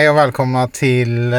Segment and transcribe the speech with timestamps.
[0.00, 1.38] Hej och välkomna till eh,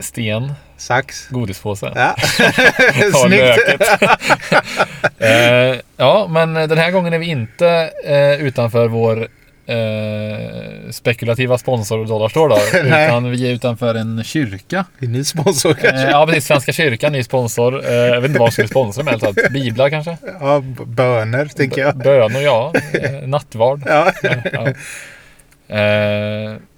[0.00, 1.28] Sten, Sax.
[1.28, 1.92] godispåse.
[1.94, 2.14] Ja.
[3.26, 3.42] Snyggt.
[3.42, 3.80] löket.
[5.18, 9.28] eh, ja, men den här gången är vi inte eh, utanför vår
[9.66, 14.84] eh, spekulativa sponsor Dollarstore då, utan vi är utanför en kyrka.
[15.00, 16.10] Är ny sponsor Eh, kanske?
[16.10, 16.46] ja, precis.
[16.46, 17.86] Svenska kyrkan, ny sponsor.
[17.86, 19.14] Eh, jag vet inte vad som skulle sponsra med.
[19.14, 20.16] Alltså, biblar kanske?
[20.40, 21.96] Ja, böner tänker jag.
[21.96, 22.72] Bönor, ja.
[22.92, 23.82] Eh, nattvard.
[23.86, 24.12] Ja.
[24.52, 24.68] Ja.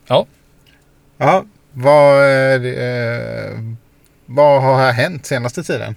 [0.09, 0.27] Ja.
[1.18, 1.45] Ja.
[1.73, 2.24] Vad,
[2.66, 3.52] eh,
[4.27, 5.95] vad har hänt senaste tiden?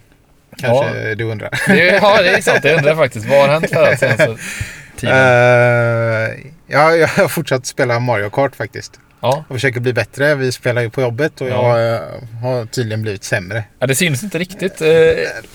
[0.58, 1.50] Kanske du undrar.
[1.68, 2.60] Ja, det är sant.
[2.64, 3.26] Det undrar jag faktiskt.
[3.26, 4.38] Vad har hänt för senaste
[4.96, 5.16] tiden?
[5.18, 6.30] Eh,
[6.68, 9.00] ja, jag har fortsatt spela Mario Kart faktiskt.
[9.22, 9.46] Ja.
[9.48, 10.36] Och försöker bli bättre.
[10.36, 11.80] Vi spelar ju på jobbet och Ja.
[11.80, 12.02] jag eh,
[12.42, 13.64] har tydligen blivit sämre.
[13.80, 14.82] Ja, det syns inte riktigt.
[14.82, 14.88] Eh,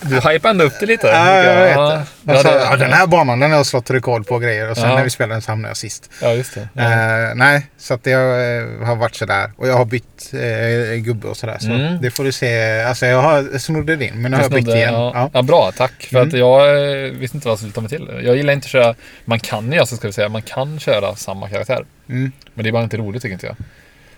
[0.01, 1.07] Du hypade ändå upp det lite.
[1.07, 2.33] Ja, jag vet Ja, det.
[2.33, 4.71] Alltså, ja, den här banan den har jag slått rekord på grejer.
[4.71, 4.95] Och sen Ja.
[4.97, 6.11] när vi spelade den så hamnade jag sist.
[6.23, 6.61] Ja, just det.
[6.83, 9.53] Eh, nej, så att jag eh, har varit sådär.
[9.57, 11.57] Och jag har bytt eh, gubbe och sådär.
[11.61, 12.03] Så Mm.
[12.03, 12.83] det får du se.
[12.83, 14.95] Alltså jag har snodde din men nu har jag bytt igen.
[14.95, 15.31] Ja.
[15.35, 15.43] Ja.
[15.43, 16.03] Bra, tack.
[16.11, 16.29] För Mm.
[16.29, 16.75] att jag
[17.11, 18.09] visste inte vad jag skulle ta mig till.
[18.25, 18.95] Jag gillar inte att köra...
[19.25, 21.85] Man kan ju, alltså, ska vi säga, man kan köra samma karaktär.
[22.08, 22.33] Mm.
[22.55, 23.56] Men det är bara inte roligt tycker inte jag.
[23.56, 23.62] Så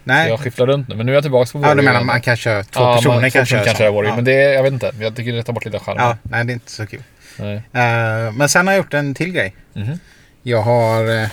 [0.05, 0.29] Nej.
[0.29, 0.95] jag skifflar runt nu.
[0.95, 2.97] Men nu är jag tillbaka på Ja, Warrior du menar man kan köra två Ja,
[2.97, 4.11] personer man, kan två kan köra Warrior.
[4.11, 4.15] Ja.
[4.17, 4.93] Men det, jag vet inte.
[5.01, 6.07] Jag tycker det tar bort lite av charmen.
[6.07, 7.03] ja, nej det är inte så kul.
[7.39, 9.55] Eh, men sen har jag gjort en till grej.
[9.73, 9.99] Mhm.
[10.43, 11.29] Jag har eh,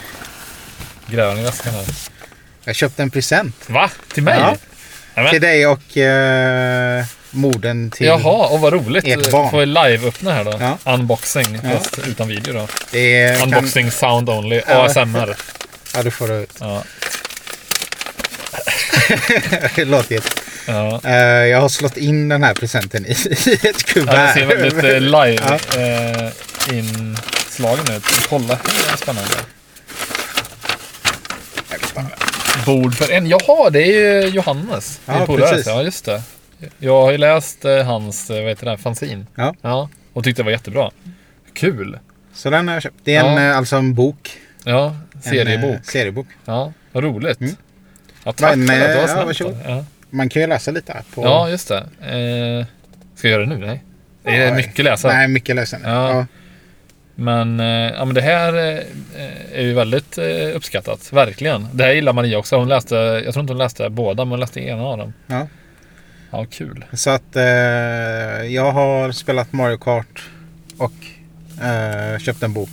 [1.07, 1.85] Grävaren i väskan här.
[2.65, 3.69] jag köpt en present.
[3.69, 3.89] Va?
[4.13, 4.39] Till mig?
[5.15, 5.29] Ja.
[5.29, 8.07] Till dig och uh, morden till...
[8.07, 9.07] Jaha, och vad roligt.
[9.07, 9.49] ert barn.
[9.51, 10.53] Får vi live-öppna här då?
[10.59, 10.77] Ja.
[10.93, 11.69] Unboxing, Ja.
[11.69, 12.67] fast utan video då.
[12.97, 14.85] Är, kan, Unboxing sound only, Ja.
[14.85, 15.35] ASMR.
[15.93, 16.53] Ja, du får det ut.
[16.59, 16.83] Ja.
[19.75, 20.29] det låter jätte...
[20.67, 21.01] Ja.
[21.03, 21.15] Eh,
[21.47, 24.11] jag har slått in den här presenten i, i ett Ja, kuvert.
[24.27, 25.79] det ser väldigt eh, live Ja.
[25.81, 26.31] eh,
[26.77, 28.03] inslagen ut.
[28.29, 29.29] Kolla, det är spännande.
[32.65, 33.27] Bord för en.
[33.27, 34.99] Jaha, det är ju Johannes.
[35.05, 35.65] Ja, precis.
[35.67, 36.21] Ja, just det.
[36.79, 39.25] Jag har ju läst eh, hans, eh, vad heter det, fanzine.
[39.35, 39.55] Ja.
[39.61, 39.89] Ja.
[40.13, 40.91] Och tyckte det var jättebra.
[41.53, 41.99] Kul.
[42.33, 42.95] Så den har jag köpt.
[43.03, 43.49] Det är en, Ja.
[43.51, 44.37] eh, alltså en bok.
[44.63, 45.75] Ja, En, seriebok.
[45.75, 46.27] eh, seriebok.
[46.45, 47.41] Ja, vad roligt.
[47.41, 47.55] Mm.
[48.23, 48.79] Ja, tack Men, för det.
[48.87, 49.85] Det eh, var ja.
[50.09, 51.03] Man kan ju läsa lite här.
[51.15, 51.23] På...
[51.23, 51.77] ja, just det.
[51.77, 52.65] Eh,
[53.15, 53.65] ska jag göra det nu?
[53.65, 53.83] Nej.
[54.23, 55.07] Det är Ja, mycket läsa.
[55.07, 55.89] Nej, mycket läsande.
[55.89, 56.09] Ja.
[56.15, 56.25] Ja.
[57.15, 58.79] Men, eh, ja, men det här eh,
[59.59, 60.17] är ju väldigt
[60.55, 61.13] uppskattat.
[61.13, 61.67] Verkligen.
[61.73, 62.57] Det här gillar Maria också.
[62.57, 65.13] Hon läste, jag tror inte hon läste båda, men hon läste ena av dem.
[65.27, 65.47] Ja.
[66.31, 66.85] Ja, kul.
[66.93, 67.43] Så att eh,
[68.53, 70.23] jag har spelat Mario Kart
[70.77, 70.93] och
[71.65, 72.69] eh, köpt en bok.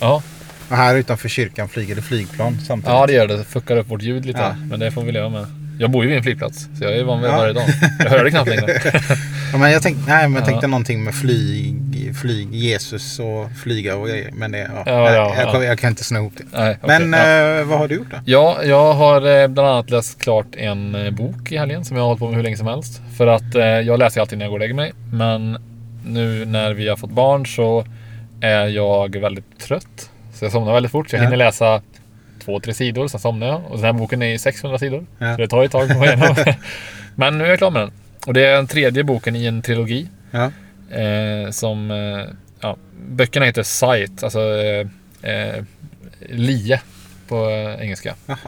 [0.00, 0.22] Ja,
[0.70, 2.88] Och här utanför kyrkan flyger det flygplan samtidigt.
[2.94, 3.36] ja det gör det.
[3.36, 4.38] Det fuckar upp vårt ljud lite.
[4.40, 4.54] Ja.
[4.70, 5.46] Men det får vi leva med.
[5.78, 7.36] Jag bor ju vid en flygplats, så jag är van vid Ja.
[7.36, 7.64] varje dag.
[7.98, 8.80] Jag hör det knappt längre.
[9.52, 10.46] Ja, men jag tänkte, nej, men jag Ja.
[10.46, 14.30] tänkte någonting med flyg, flyg, Jesus och flyga och grejer.
[14.32, 15.52] Men det, ja, Ja, ja, jag, ja.
[15.52, 16.44] kan- jag kan inte sno ihop det.
[16.58, 17.58] Nej, okej, Men ja.
[17.60, 18.16] eh, vad har du gjort då?
[18.24, 22.02] Ja, jag har eh, bland annat läst klart en eh, bok i helgen som jag
[22.04, 23.00] har hållit på med hur länge som helst.
[23.16, 24.92] För att eh, jag läser alltid när jag går och lägger mig.
[25.12, 25.58] Men
[26.06, 27.84] nu när vi har fått barn så
[28.40, 30.10] är jag väldigt trött.
[30.34, 31.10] Så jag somnar väldigt fort.
[31.10, 31.24] Så jag Ja.
[31.24, 31.82] hinner läsa
[32.44, 33.62] två, tre sidor, sen somnar jag.
[33.68, 35.06] Och den här boken är i 600 sidor.
[35.18, 35.34] Ja.
[35.34, 36.36] Så det tar ju ett tag att komma igenom.
[37.14, 37.90] Men nu är jag klar med den.
[38.26, 40.08] Och det är den tredje boken i en trilogi.
[40.30, 40.50] Ja.
[40.98, 42.76] Eh, som, eh, ja,
[43.08, 44.86] böckerna heter Sight, alltså eh,
[45.32, 45.64] eh,
[46.28, 46.80] lie
[47.28, 48.14] på eh, engelska.
[48.26, 48.38] Jaha.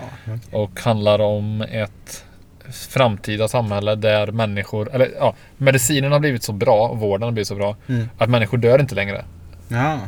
[0.53, 2.25] Och handlar om ett
[2.73, 7.55] framtida samhälle där människor, eller ja, medicinen har blivit så bra, vården har blivit så
[7.55, 8.09] bra, Mm.
[8.19, 9.25] att människor dör inte längre.
[9.69, 9.99] Ja.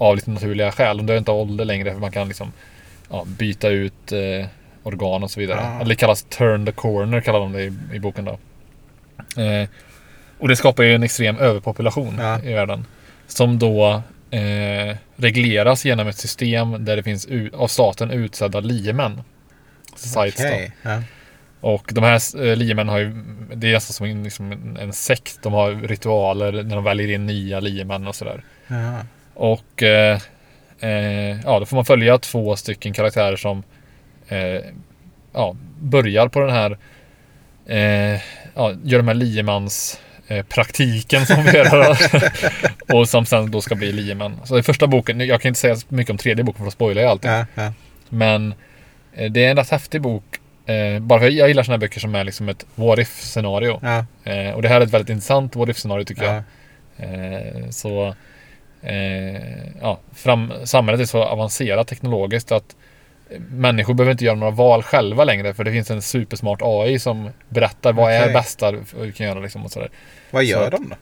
[0.00, 0.96] Av lite naturliga skäl.
[0.96, 2.52] De dör inte av ålder längre för man kan liksom
[3.10, 4.46] ja, byta ut eh,
[4.82, 5.60] organ och så vidare.
[5.60, 5.76] Ah.
[5.76, 8.38] Eller det kallas turn the corner kallar de det i, i boken då.
[9.42, 9.68] Eh,
[10.38, 12.42] och det skapar ju en extrem överpopulation Ja.
[12.42, 12.84] i världen.
[13.26, 19.22] Som då eh, regleras genom ett system där det finns av staten utsedda liemän.
[19.96, 20.16] Sites.
[20.16, 20.72] Okej.
[20.82, 21.02] Ja.
[21.60, 23.12] Och de här eh, liemän har ju,
[23.54, 25.42] det är nästan som en, liksom en, en sekt.
[25.42, 28.42] De har ritualer när de väljer in nya liemän och sådär.
[29.38, 30.18] Och eh,
[30.80, 33.62] eh, ja, då får man följa två stycken karaktärer som
[34.28, 34.60] eh,
[35.32, 36.78] ja, börjar på den här
[37.66, 38.20] eh,
[38.54, 40.00] ja, gör de här liemans
[40.48, 41.98] praktiken som vi gör
[42.92, 44.40] och som sen då ska bli liemän.
[44.44, 46.70] Så i första boken, jag kan inte säga så mycket om tredje boken för då
[46.70, 47.30] spoilar jag allting.
[47.30, 47.46] Ja.
[47.54, 47.72] Ja.
[48.08, 48.54] Men
[49.12, 50.24] eh, det är en rätt häftig bok.
[50.66, 53.80] Eh, bara för jag gillar sådana här böcker som är liksom ett what if scenario.
[53.82, 54.04] Ja.
[54.54, 56.34] Och det här är ett väldigt intressant what if scenario tycker jag.
[56.34, 56.42] Ja.
[57.70, 58.14] Så
[58.82, 59.42] eh,
[59.80, 62.76] ja, fram, samhället är så avancerat teknologiskt att
[63.50, 67.30] människor behöver inte göra några val själva längre för det finns en supersmart AI som
[67.48, 68.32] berättar vad är Okej.
[68.32, 69.88] bästa vi kan göra liksom och sådär.
[70.30, 70.96] Vad gör Så- de då?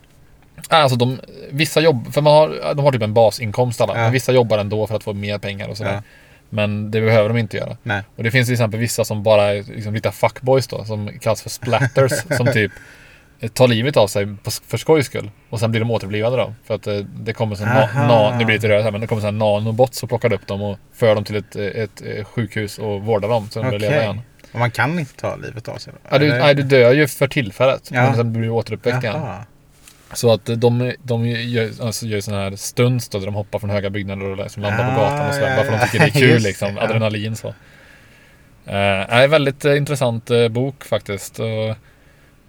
[0.69, 1.21] Alltså de,
[1.51, 4.01] vissa jobb, för man har, de har typ en basinkomst alla, Ja.
[4.03, 5.93] men vissa jobbar ändå för att få mer pengar och sådär.
[5.93, 6.03] Ja.
[6.49, 7.77] Men det behöver de inte göra.
[7.83, 8.03] Nej.
[8.17, 11.43] Och det finns till exempel vissa som bara är liksom lite fuckboys då, som kallas
[11.43, 12.73] för splatters, som typ
[13.53, 15.31] tar livet av sig på, för skojs skull.
[15.51, 16.55] Och sen blir de återupplivade då.
[16.65, 19.01] För att eh, det kommer sån na, na, nu blir det lite rörigt här, men
[19.01, 22.27] det kommer sån nanobots och plockar upp dem och för dem till ett, ett, ett
[22.27, 24.03] sjukhus och vårdar dem så de börjar leva Okej.
[24.05, 24.21] igen.
[24.53, 25.93] Och man kan inte ta livet av sig?
[26.11, 28.03] Ja, du, nej, du dör ju för tillfället, Ja.
[28.03, 29.21] men sen blir du återuppväckt igen.
[30.15, 33.71] Så att de, de gör, alltså gör sådana här stunts då, där de hoppar från
[33.71, 35.51] höga byggnader och liksom landar på Ah, gatan och sådär.
[35.51, 36.79] ja, Bara för att de tycker det är kul Just liksom.
[36.79, 37.49] Adrenalin så.
[38.67, 41.39] Eh, är väldigt eh, intressant eh, bok faktiskt.
[41.39, 41.77] Och,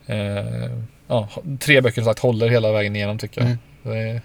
[0.08, 0.70] eh,
[1.08, 3.48] ja, tre böcker som sagt håller hela vägen igenom tycker jag.
[3.50, 3.60] Mm.
[3.84, 4.22] Det, är,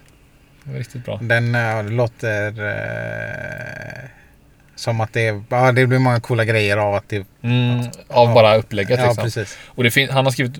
[0.64, 1.18] det är riktigt bra.
[1.22, 4.08] Den äh, låter äh,
[4.74, 7.26] som att det, är, ja, det blir många coola grejer av att det...
[7.42, 8.34] Mm, av Ja.
[8.34, 9.24] bara upplägget Ja, liksom.
[9.24, 9.58] precis.
[9.66, 10.52] Och det fin- han har skrivit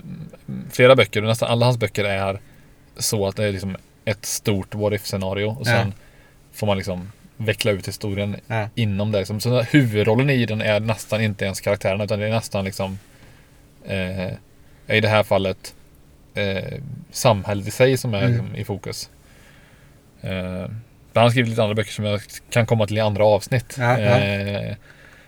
[0.70, 2.38] flera böcker och nästan alla hans böcker är
[2.98, 5.92] så att det är liksom ett stort what if scenario och sen Ja.
[6.52, 8.68] får man liksom veckla ut historien Ja.
[8.74, 9.18] inom det.
[9.18, 9.40] Liksom.
[9.40, 12.98] Så huvudrollen i den är nästan inte ens karaktärerna utan det är nästan liksom
[13.86, 14.32] eh,
[14.86, 15.74] i det här fallet
[16.34, 16.78] eh,
[17.10, 18.56] samhället i sig som är Mm.
[18.56, 19.10] i fokus.
[20.20, 20.30] Eh,
[21.14, 22.20] han har skrivit lite andra böcker som jag
[22.50, 23.76] kan komma till i andra avsnitt.
[23.78, 24.18] Ja, ja.
[24.18, 24.74] Eh,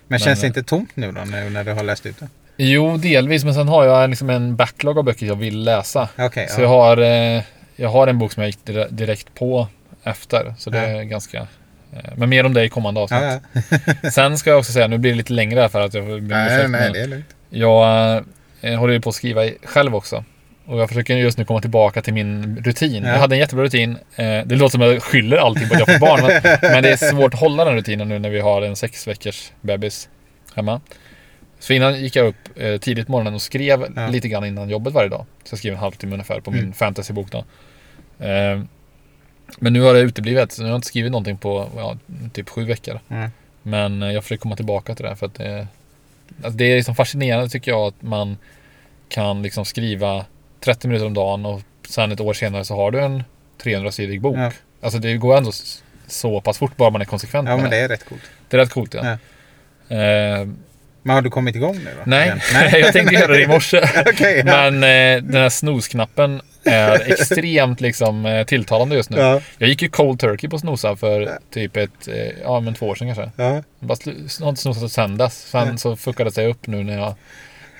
[0.08, 2.28] Men känns det eh, inte tomt nu då nu när du har läst ut det?
[2.56, 6.08] jo, delvis, men sen har jag liksom en backlog av böcker jag vill läsa.
[6.18, 6.48] Okej.
[6.48, 6.62] Så ja.
[6.62, 6.96] jag har,
[7.36, 7.42] eh,
[7.76, 9.68] jag har en bok som jag gick dire- direkt på
[10.02, 10.54] efter.
[10.58, 11.38] Så det är ganska...
[11.92, 13.42] Eh, men mer om det i kommande avsnitt.
[14.12, 16.20] Sen ska jag också säga, nu blir det lite längre här för att jag blir
[16.20, 17.26] Nej, nej, det är lugnt.
[17.50, 18.24] Jag
[18.64, 20.24] eh, håller ju på att skriva själv också.
[20.66, 23.02] Och jag försöker just nu komma tillbaka till min rutin.
[23.04, 23.08] Ja.
[23.12, 23.90] Jag hade en jättebra rutin.
[24.16, 26.20] Eh, det låter som att jag skyller allting på att jag får barn.
[26.22, 29.08] men, men det är svårt att hålla den rutinen nu när vi har en sex
[29.08, 30.08] veckors bebis
[30.54, 30.80] hemma.
[31.58, 34.06] Så innan gick jag upp eh, tidigt på morgonen och skrev Ja.
[34.08, 35.26] lite grann innan jobbet varje dag.
[35.44, 36.72] Så jag skrev en halvtimme ungefär på min Mm.
[36.72, 37.44] fantasybok då.
[39.58, 40.52] Men nu har det uteblivit.
[40.52, 41.96] Så jag har inte skrivit någonting på ja,
[42.32, 43.00] typ sju veckor.
[43.08, 43.30] Mm.
[43.62, 45.16] Men jag försöker komma tillbaka till det.
[45.16, 45.66] För att det,
[46.36, 48.36] alltså det är liksom fascinerande tycker jag att man
[49.08, 50.24] kan liksom skriva
[50.60, 53.22] 30 minuter om dagen och sen ett år senare så har du en
[53.62, 54.36] 300-sidig bok.
[54.36, 54.52] Ja.
[54.80, 55.52] Alltså det går ändå
[56.06, 57.76] så pass fort bara man är konsekvent Ja, men det.
[57.76, 58.22] det är rätt coolt.
[58.48, 59.18] Det är rätt coolt ja.
[59.88, 59.96] Ja.
[59.96, 60.48] Eh,
[61.06, 62.02] Men har du kommit igång nu då?
[62.04, 62.40] nej, Igen?
[62.80, 63.80] jag tänkte göra det i morse.
[64.06, 64.42] Okej.
[64.46, 64.70] ja.
[64.70, 69.18] Men eh, den här snooze-knappen är extremt liksom eh, tilltalande just nu.
[69.18, 69.40] Ja.
[69.58, 72.94] Jag gick ju cold turkey på snosa för typ ett, eh, ja men två år
[72.94, 73.30] sedan kanske.
[73.42, 73.54] Ja.
[73.54, 73.96] Jag bara
[74.40, 75.46] har inte snosat sen dess.
[75.50, 77.14] Sen så fuckade det sig upp nu när jag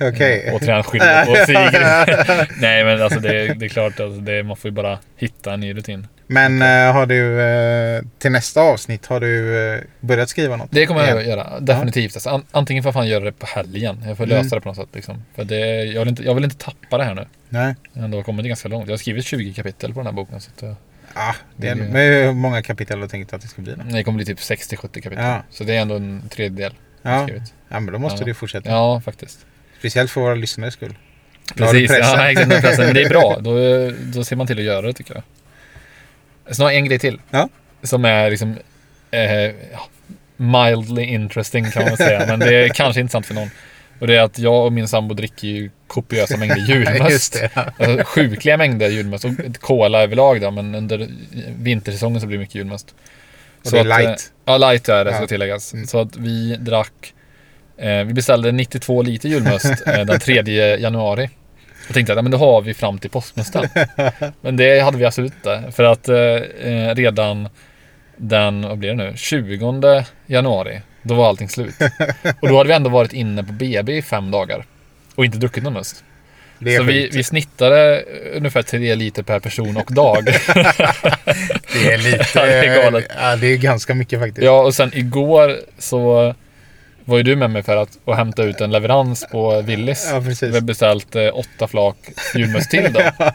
[0.01, 0.45] Okej.
[0.47, 2.47] eh, återigen skyller på Sigrid.
[2.61, 5.53] Nej men alltså det, är- det är klart att det, man får ju bara hitta
[5.53, 6.07] en ny rutin.
[6.27, 10.69] Men eh, har du eh, till nästa avsnitt har du eh, börjat skriva något?
[10.71, 11.31] Det kommer jag Igen?
[11.31, 12.17] göra, definitivt.
[12.17, 14.05] Alltså, an, antingen får jag fan göra det på helgen.
[14.09, 14.37] Jag får Mm.
[14.39, 14.89] lösa det på något sätt.
[14.93, 15.25] Liksom.
[15.35, 17.27] För det, jag, vill inte, jag vill inte tappa det här nu.
[17.49, 17.75] Nej.
[17.93, 18.87] Jag har ändå kommit ganska långt.
[18.87, 20.41] Jag har skrivit 20 kapitel på den här boken.
[20.41, 20.77] Så att,
[21.15, 21.97] Ja, det är, Det- men
[22.27, 23.73] hur många kapitel har du tänkt att det ska bli?
[23.75, 23.83] Då?
[23.97, 25.25] det kommer bli typ 60-70 kapitel.
[25.25, 25.43] Ja.
[25.51, 26.73] Så det är ändå en tredjedel.
[27.03, 27.29] Ja.
[27.69, 28.25] ja, men då måste Ja.
[28.27, 28.71] du fortsätta.
[28.71, 29.47] Ja, faktiskt.
[29.79, 30.95] Speciellt för våra lyssnares skull.
[31.57, 32.85] Precis, ja, exakt, pressen.
[32.85, 33.39] Men det är bra.
[33.41, 33.53] Då,
[34.15, 35.23] då ser man till att göra det tycker jag.
[36.59, 37.21] Jag en grej till.
[37.31, 37.49] Ja.
[37.83, 38.59] Som är liksom
[39.11, 39.55] eh,
[40.37, 42.27] mildly interesting kan man säga.
[42.27, 43.51] Men det är kanske intressant för någon.
[43.99, 47.33] Och det är att jag och min sambo dricker ju kopiösa mängder julmust.
[47.33, 47.51] Det.
[47.55, 47.65] Ja.
[47.79, 49.25] Alltså, sjukliga mängder julmust.
[49.25, 51.09] Och cola överlag då, men under
[51.59, 52.95] vintersäsongen så blir det mycket julmust.
[53.61, 54.33] Och Så det är att, eh, light.
[54.45, 55.17] Ja, light är det Ja.
[55.17, 55.75] ska tilläggas.
[55.75, 55.87] Mm.
[55.87, 57.15] Så att vi drack
[57.79, 60.43] eh, Vi beställde 92 liter julmust eh, den 3
[60.77, 61.31] januari.
[61.89, 63.69] Och tänkte att ja, men då har vi fram till påskmusten.
[64.41, 65.73] men det hade vi absolut inte.
[65.73, 67.49] För att eh, eh, redan
[68.17, 71.75] den, vad blir det nu, 20 januari, då var allting slut.
[72.41, 74.65] Och då hade vi ändå varit inne på BB i fem dagar.
[75.15, 76.05] Och inte druckit någon must.
[76.59, 80.25] Det Så vi, vi snittade ungefär 3 liter per person och dag.
[81.73, 82.27] Det är lite...
[82.35, 83.07] Ja, det är galet.
[83.17, 84.45] Ja, det är ganska mycket faktiskt.
[84.45, 86.35] Ja, och sen igår så
[87.05, 90.09] var ju du med mig för att och hämta ut en leverans på Willys.
[90.13, 90.55] Ja, Vi precis.
[90.55, 91.97] har beställt eh, åtta flak
[92.35, 93.01] julmust till då.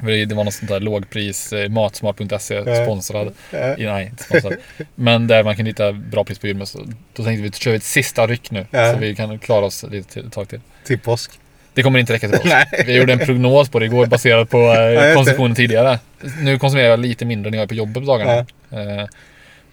[0.00, 2.84] Det, det var något sånt där lågpris, eh, matsmart.se Ja.
[2.84, 3.34] sponsrad.
[3.50, 3.74] Ja.
[3.78, 4.54] Nej, inte sponsrad.
[4.94, 6.76] Men där man kan hitta bra pris på julmust.
[7.16, 8.66] Då tänkte vi kör vi ett sista ryck nu.
[8.70, 8.92] Ja.
[8.92, 10.60] Så vi kan klara oss lite till, ett tag till.
[10.86, 11.30] Till påsk.
[11.74, 12.44] Det kommer inte räcka till oss.
[12.72, 12.84] Nej.
[12.86, 15.98] Vi gjorde en prognos på det igår baserat på Ja, eh, konsumtionen tidigare.
[16.40, 18.32] Nu konsumerar jag lite mindre när jag är på jobbet på dagarna.
[18.70, 19.06] Eh,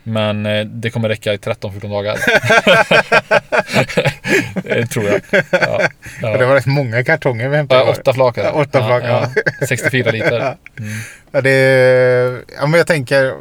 [0.08, 2.18] Men eh, det kommer räcka i 13-14 dagar.
[4.64, 5.22] det tror jag.
[5.52, 5.76] Ja,
[6.22, 6.48] Och det ja.
[6.48, 7.82] var rätt många kartonger vi hämtade.
[7.82, 8.38] Ja, åtta flak.
[8.38, 9.30] Ja, åtta flak, ja.
[9.68, 10.58] 64 liter.
[10.80, 10.92] Mm.
[11.32, 13.34] Ja, det ja, men jag tänker...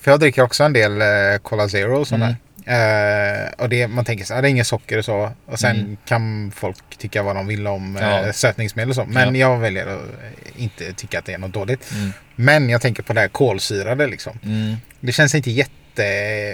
[0.00, 1.06] För jag dricker också en del eh,
[1.42, 2.36] Cola Zero och sådär.
[2.68, 5.30] Eh, och det, man tänker så här, det är inget socker och så.
[5.46, 5.96] Och sen Mm.
[6.04, 8.32] kan folk tycka vad de vill om eh, Ja.
[8.32, 9.04] sötningsmedel och så.
[9.04, 9.40] Men Ja.
[9.50, 10.00] jag väljer att
[10.56, 11.90] inte tycka att det är något dåligt.
[11.92, 12.12] Mm.
[12.36, 14.38] Men jag tänker på det här kolsyrade liksom.
[14.44, 14.76] Mm.
[15.00, 15.72] Det känns inte jätte...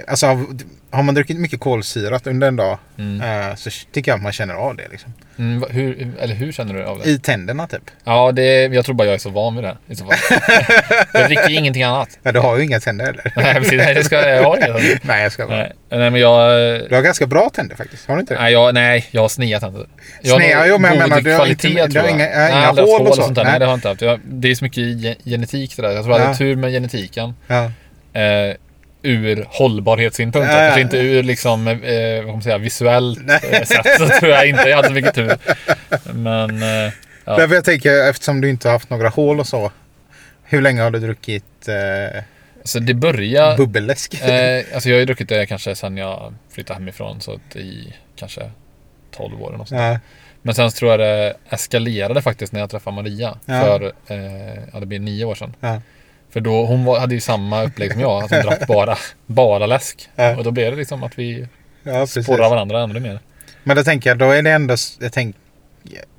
[0.06, 0.58] Alltså av-
[0.90, 3.20] har man druckit mycket kolsyrat under en dag Mm.
[3.50, 5.12] eh, så tycker jag att man känner av det liksom.
[5.38, 7.10] Mm, hur, eller hur känner du av det?
[7.10, 7.82] I tänderna typ.
[8.04, 9.76] Ja, det, jag tror bara jag är så van vid det.
[9.88, 10.14] I så fall.
[11.12, 12.18] jag dricker ingenting annat.
[12.22, 13.32] Ja, du har ju inga tänder eller?
[13.36, 13.72] Nej, precis.
[13.72, 15.04] Nej, det ska jag har inget.
[15.04, 15.56] Nej, jag ska bara.
[15.56, 16.50] Nej, nej, men jag...
[16.88, 18.08] Du har ganska bra tänder faktiskt.
[18.08, 18.40] Har du inte det?
[18.40, 19.86] Nej, jag, nej, jag har snea tänder.
[20.22, 22.10] Jag har Snea, nog jo, men jag god menar, du har inte- du har jag.
[22.10, 23.22] inga- Nej, inga jag har hål och så.
[23.22, 23.44] sånt där.
[23.44, 23.50] Nej.
[23.52, 24.02] Nej, det har jag inte haft.
[24.02, 25.90] Jag, det är så mycket ge- genetik det där.
[25.90, 26.24] Jag tror jag Ja.
[26.26, 27.34] hade tur med genetiken.
[27.46, 27.70] Ja.
[28.20, 28.54] Eh,
[29.04, 30.49] ur hållbarhetssynpunkt.
[30.49, 30.58] Ja.
[30.58, 33.40] Kanske inte ur liksom, eh, vad man säga, visuellt Nej.
[33.50, 33.87] eh, sätt.
[33.99, 35.37] Så tror jag inte jag hade så mycket tur.
[36.12, 36.62] Men...
[36.62, 36.92] Eh,
[37.25, 37.37] ja.
[37.37, 39.73] Därför jag tänker, eftersom du inte har haft några hål och så.
[40.44, 42.23] Hur länge har du druckit eh,
[42.64, 43.56] Så det börjar...
[43.56, 44.23] bubbelläsk?
[44.23, 47.20] Eh, alltså jag har ju druckit det kanske sen jag flyttade hemifrån.
[47.20, 48.50] Så att i kanske
[49.16, 49.99] 12 år eller ja.
[50.42, 53.38] Men sen tror jag det eskalerade faktiskt när jag träffade Maria.
[53.44, 53.61] Ja.
[53.61, 55.56] För, eh, ja det blir nio år sedan.
[55.61, 55.80] Ja.
[56.35, 58.25] För då, hon var, hade ju samma upplägg som jag.
[58.25, 60.09] Att hon drack bara, bara läsk.
[60.17, 60.37] Ja.
[60.37, 61.49] Och då blev det liksom att vi
[61.83, 63.21] ja, sporrar varandra ännu mer.
[63.64, 64.76] Men då tänker jag, då är det ändå...
[65.00, 65.37] Jag tänk,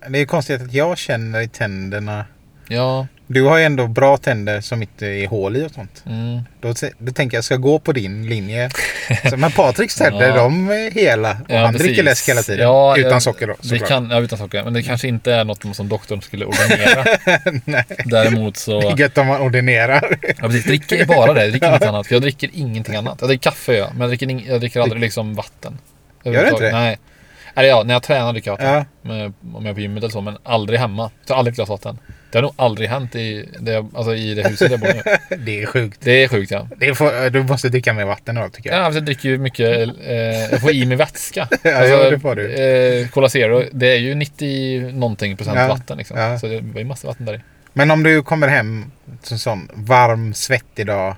[0.10, 2.26] det är konstigt att jag känner i tänderna.
[2.68, 6.04] Ja, Du har ju ändå bra tänder som inte är hål i och sånt.
[6.06, 8.70] mm, Då, då tänker jag, jag ska gå på din linje.
[9.30, 10.36] Så, men Patriks tänder, Ja.
[10.36, 11.32] de är hela.
[11.32, 11.88] Och Ja, han precis.
[11.88, 12.64] dricker läsk hela tiden.
[12.68, 13.90] Ja, Utan jag- socker då, det såklart.
[13.90, 14.64] kan, ja, utan socker.
[14.64, 17.06] Men det kanske inte är något som doktorn skulle ordinera.
[17.66, 17.84] Nej.
[18.06, 18.94] Däremot så...
[18.98, 20.18] Gött om man ordinerar.
[20.22, 20.66] Ja, precis.
[20.66, 21.42] Dricker jag bara det.
[21.42, 22.08] Jag dricker inget annat.
[22.08, 23.18] För jag dricker ingenting annat.
[23.20, 25.78] Jag dricker kaffe ja, men jag dricker, ing- jag dricker aldrig liksom vatten.
[26.24, 26.72] Gör du inte det?
[26.72, 26.98] Nej.
[27.56, 28.86] Eller ja, när jag tränar dricker jag vatten.
[29.02, 29.32] Ja.
[29.58, 31.12] Om jag är på gymmet eller så, men aldrig hemma.
[31.20, 32.00] Jag tar aldrig ett glas vatten.
[32.32, 35.02] Det har nog aldrig hänt i det, alltså i det huset jag bor nu.
[35.46, 35.98] Det är sjukt.
[36.04, 36.68] Det är sjukt ja.
[36.78, 38.86] Det får, du måste dricka mer vatten då tycker Ja, jag.
[38.86, 40.16] alltså, jag dricker ju mycket, eh,
[40.52, 41.48] jag får i mig vätska.
[41.64, 42.54] Ja, alltså, ja, det får du.
[42.54, 46.18] Eh, Cola Zero, det är ju 90 någonting procent Ja, vatten liksom.
[46.18, 46.40] ja.
[46.40, 47.40] Så det var ju massa vatten där i.
[47.74, 48.92] Men om du kommer hem
[49.32, 51.16] en sån varm, svettig dag.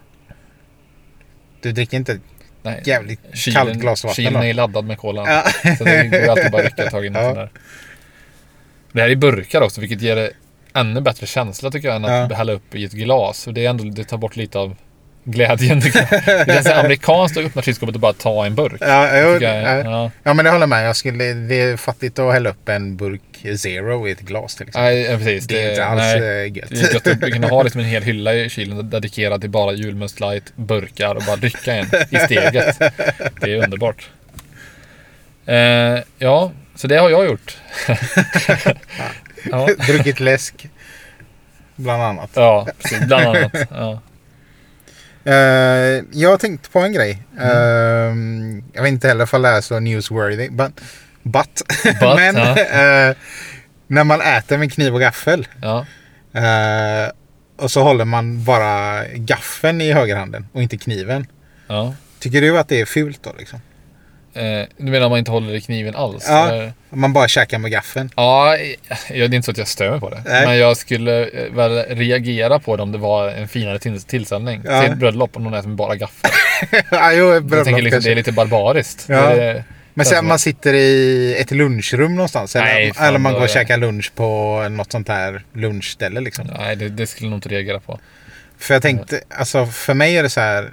[1.61, 2.19] Du dricker inte
[2.63, 2.81] Nej.
[2.85, 3.19] jävligt
[3.53, 4.43] kallt glas vatten kylen då?
[4.47, 5.23] är laddad med cola.
[5.63, 5.73] Ja.
[5.75, 7.33] Så det går alltid bara att rycka tag i något Ja.
[7.33, 7.49] där.
[8.91, 10.31] Det här är i burkar också, vilket ger det
[10.79, 12.35] ännu bättre känsla tycker jag än att Ja.
[12.37, 13.43] hälla upp i ett glas.
[13.43, 14.75] För det, är ändå, det tar bort lite av
[15.23, 15.93] glädjen jag.
[16.47, 18.77] Det känns amerikanskt att öppna kylskåpet och bara ta en burk.
[18.81, 20.11] Ja, Tycker jag, ja.
[20.23, 20.33] ja.
[20.33, 20.87] men det håller jag med.
[20.87, 23.21] Jag skulle, det är fattigt att hälla upp en burk
[23.57, 24.97] Zero i ett glas till exempel.
[25.11, 25.47] Ja, precis.
[25.47, 26.57] det är inte alls nej.
[26.57, 26.69] gött.
[26.69, 29.73] Det är gött att kunna ha liksom en hel hylla i kylen dedikerad till bara
[29.73, 32.79] julmust light, burkar och bara dricka en i steget.
[33.41, 34.09] Det är underbart.
[35.45, 35.55] Eh,
[36.17, 37.57] ja, så det har jag gjort.
[39.51, 40.69] ja, Druckit läsk.
[41.75, 42.29] Bland annat.
[42.33, 42.99] ja, precis.
[43.07, 43.51] Bland annat.
[43.69, 44.01] Ja.
[45.23, 47.23] Eh, jag har tänkt på en grej.
[47.39, 47.47] Mm.
[47.49, 50.49] Eh, jag vet inte heller ifall det är så newsworthy.
[50.49, 50.81] But,
[51.23, 52.57] but, But, men ja.
[53.09, 53.15] eh,
[53.87, 55.47] när man äter med kniv och gaffel.
[55.61, 55.85] Ja.
[56.33, 57.11] eh,
[57.57, 61.27] och så håller man bara gaffeln i högerhanden och inte kniven.
[61.67, 61.93] ja.
[62.19, 63.59] Tycker du att det är fult då liksom?
[64.37, 66.25] Eh, du menar om man inte håller i kniven alls?
[66.27, 66.49] Ja.
[66.49, 66.73] eller?
[66.89, 68.09] Om man bara käkar med gaffeln.
[68.15, 68.57] Ja,
[69.09, 70.21] det är inte så att jag stör mig på det.
[70.25, 70.45] Nej.
[70.45, 74.61] Men jag skulle eh, väl reagera på det om det var en finare till- tillställning.
[74.65, 74.81] Ja.
[74.81, 76.31] Till ett bröllop och någon äter med bara gaffel.
[76.91, 79.05] ja, jo, Jag bröllop tänker liksom, det är lite barbariskt.
[79.09, 79.35] Ja.
[79.35, 79.63] Det,
[79.93, 82.55] Men sen man sitter i ett lunchrum någonstans.
[82.55, 86.49] Eller, Nej, fan, eller man går och käkar lunch på något sånt här lunchställe liksom.
[86.59, 87.99] Nej, det, det skulle jag nog inte reagera på.
[88.59, 90.69] För jag tänkte, alltså för mig är det så här.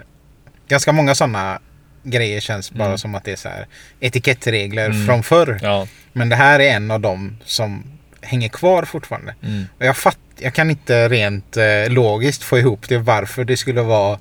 [0.69, 1.59] Ganska många sådana
[2.05, 2.99] grejer känns bara Mm.
[2.99, 3.67] som att det är så här
[4.01, 5.07] etikettregler Mm.
[5.07, 5.59] från förr.
[5.63, 5.87] Ja.
[6.13, 7.85] Men det här är en av dem som
[8.21, 9.35] hänger kvar fortfarande.
[9.43, 9.67] Mm.
[9.79, 13.83] Och jag, fatt, jag kan inte rent eh, logiskt få ihop det varför det skulle
[13.83, 14.19] vara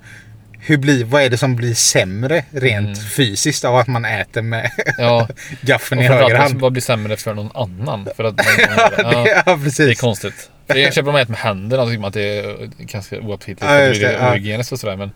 [0.66, 3.10] hur blir, vad är det som blir sämre rent Mm.
[3.10, 5.28] fysiskt av att man äter med ja.
[5.62, 6.60] gaffeln i höger hand?
[6.62, 8.08] vad blir sämre för någon annan?
[8.16, 10.02] För att man, ja, ja, det är precis.
[10.02, 10.50] konstigt.
[10.68, 13.20] För jag köper om man äter med händerna så tycker man att det är ganska
[13.20, 13.62] oaptitligt.
[13.63, 14.32] Ja, det det, ja.
[14.32, 14.96] ohygieniskt och sådär.
[14.96, 15.12] Men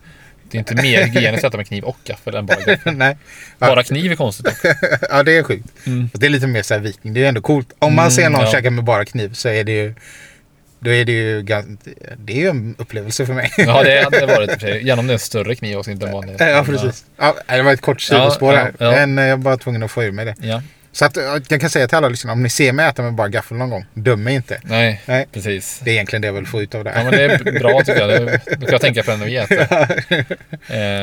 [0.50, 2.94] det är inte mer hygieniskt att äta med kniv och gaffel än bara gaffel.
[2.96, 3.16] Nej.
[3.58, 4.54] Bara kniv är konstigt
[5.10, 5.68] ja, det är sjukt.
[5.86, 6.10] Mm.
[6.14, 7.14] Det är lite mer så här viking.
[7.14, 7.72] Det är ändå coolt.
[7.78, 8.50] Om man Mm, ser någon ja.
[8.52, 9.94] käka med bara kniv så är det ju...
[10.80, 13.50] Då är det ju Det är ju en upplevelse för mig.
[13.56, 14.86] Ja, det hade det varit i och för sig.
[14.86, 16.36] Gärna om det är en större kniv också, inte en vanlig.
[16.38, 17.04] Ja, precis.
[17.16, 18.72] Ja, det var ett kort sidospår Ja, här.
[18.78, 18.90] ja, ja.
[19.06, 20.34] Men eh, jag var bara tvungen att få ur mig det.
[20.40, 20.62] Ja,
[20.92, 21.16] Så att,
[21.48, 23.70] jag kan säga till alla lyssnare, om ni ser mig äta med bara gaffel någon
[23.70, 24.60] gång, döm mig inte.
[24.64, 25.26] nej, Nej.
[25.32, 25.80] precis.
[25.84, 27.04] Det är egentligen det jag vill få ut av det Ja, här.
[27.04, 28.40] men det är bra tycker jag.
[28.60, 29.60] Då kan jag tänka på det när vi äter.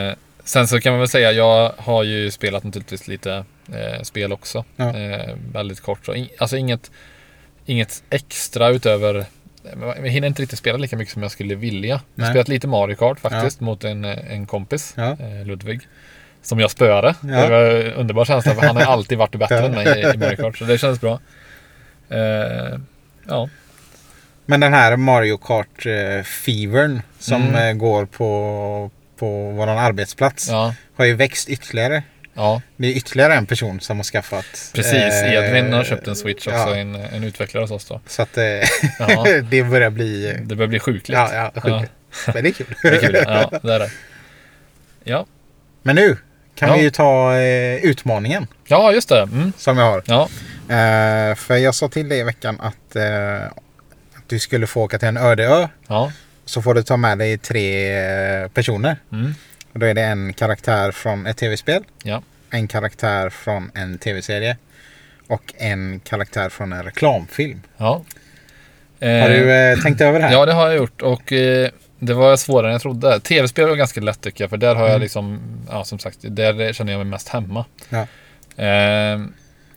[0.10, 4.34] Eh, sen så kan man väl säga, jag har ju spelat naturligtvis lite eh, spel
[4.34, 4.66] också.
[4.76, 4.98] Ja.
[4.98, 6.06] Eh, väldigt kort.
[6.06, 6.92] Så, in, alltså inget,
[7.66, 9.26] inget extra utöver
[9.80, 11.90] jag hinner inte riktigt spela lika mycket som jag skulle vilja.
[11.90, 12.30] Jag har Nej.
[12.30, 15.12] spelat lite Mario Kart faktiskt mot en, en kompis, Ja.
[15.20, 15.82] eh, Ludvig.
[16.46, 17.16] Som jag spöade.
[17.22, 17.28] Ja.
[17.28, 20.18] Det var en underbar känsla för han har alltid varit bättre än mig i, i
[20.18, 20.58] Mario Kart.
[20.58, 21.20] Så det kändes bra.
[22.10, 22.80] Eh,
[23.28, 23.50] ja.
[24.46, 27.56] Men den här Mario Kart eh, som Mm.
[27.56, 32.04] eh, går på på vår arbetsplats Ja, har ju växt ytterligare.
[32.34, 34.72] ja Det är ytterligare en person som har skaffat.
[34.74, 35.14] precis.
[35.24, 36.76] Edvin har köpt en Switch också, ja.
[36.76, 38.02] en, en utvecklare hos oss då.
[38.08, 38.38] Så att
[39.00, 39.26] Ja.
[39.50, 40.38] det börjar bli...
[40.44, 41.10] Det börjar bli sjukligt.
[41.18, 41.92] Ja, ja, sjukt.
[42.34, 42.68] Men det är kul.
[42.82, 43.16] Det är kul.
[43.26, 43.92] Ja, det är det.
[45.04, 45.26] Ja,
[45.84, 46.18] Men nu
[46.56, 46.76] kan Ja.
[46.76, 49.22] vi ju ta eh, utmaningen ja just det.
[49.22, 49.54] Mm.
[49.58, 50.04] som jag har.
[50.06, 50.30] Ja,
[50.70, 53.46] Eh, för jag sa till dig i veckan att, eh,
[54.16, 55.68] att du skulle få åka till en öde ö.
[55.88, 56.12] ja.
[56.46, 57.98] Så får du ta med dig tre
[58.44, 58.98] eh, personer.
[59.12, 59.34] Mm.
[59.74, 61.84] Och då är det en karaktär från ett tv-spel.
[62.04, 62.22] Ja.
[62.50, 64.58] En karaktär från en tv-serie.
[65.28, 67.62] Och en karaktär från en reklamfilm.
[67.78, 68.04] ja.
[69.02, 70.32] Har Eh, du eh, tänkt över det här?
[70.34, 71.70] Ja, det har jag gjort och eh,
[72.06, 73.20] det var svårare än jag trodde.
[73.20, 75.02] Tv-spel var ganska lätt tycker jag, för där har jag Mm.
[75.02, 75.40] liksom,
[75.72, 77.66] ja som sagt, där känner jag mig mest hemma.
[77.90, 78.00] Ja.
[78.64, 79.20] Eh,